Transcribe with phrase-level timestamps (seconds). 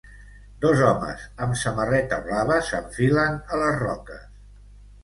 [0.63, 4.27] Dos homes amb samarreta blava s'enfilen a les roques.